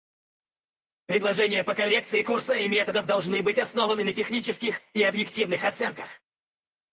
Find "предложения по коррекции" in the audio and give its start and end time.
1.05-2.23